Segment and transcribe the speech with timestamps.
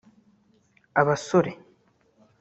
[0.99, 1.51] abasore